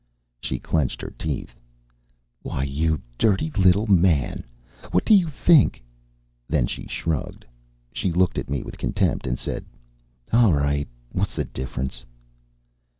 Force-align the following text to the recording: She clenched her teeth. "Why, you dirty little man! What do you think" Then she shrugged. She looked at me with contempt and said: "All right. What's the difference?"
She 0.39 0.57
clenched 0.57 0.99
her 1.03 1.13
teeth. 1.15 1.59
"Why, 2.41 2.63
you 2.63 3.01
dirty 3.19 3.51
little 3.51 3.85
man! 3.85 4.43
What 4.89 5.05
do 5.05 5.13
you 5.13 5.27
think" 5.29 5.83
Then 6.49 6.65
she 6.65 6.87
shrugged. 6.87 7.45
She 7.93 8.11
looked 8.11 8.39
at 8.39 8.49
me 8.49 8.63
with 8.63 8.79
contempt 8.79 9.27
and 9.27 9.37
said: 9.37 9.63
"All 10.33 10.53
right. 10.53 10.87
What's 11.11 11.35
the 11.35 11.45
difference?" 11.45 12.03